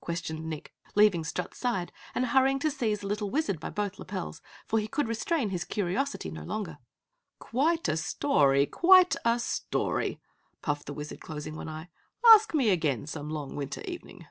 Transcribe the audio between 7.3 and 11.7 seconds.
"Quite a story quite a story," puffed the Wizard, closing one